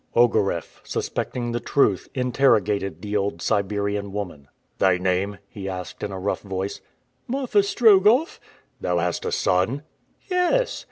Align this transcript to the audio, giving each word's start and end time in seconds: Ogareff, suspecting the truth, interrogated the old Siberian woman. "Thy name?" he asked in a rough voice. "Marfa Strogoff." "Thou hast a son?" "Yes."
Ogareff, 0.15 0.81
suspecting 0.83 1.51
the 1.51 1.59
truth, 1.59 2.09
interrogated 2.15 3.03
the 3.03 3.15
old 3.15 3.39
Siberian 3.39 4.11
woman. 4.11 4.47
"Thy 4.79 4.97
name?" 4.97 5.37
he 5.47 5.69
asked 5.69 6.01
in 6.01 6.11
a 6.11 6.17
rough 6.17 6.41
voice. 6.41 6.81
"Marfa 7.27 7.61
Strogoff." 7.61 8.39
"Thou 8.79 8.97
hast 8.97 9.25
a 9.25 9.31
son?" 9.31 9.83
"Yes." 10.27 10.79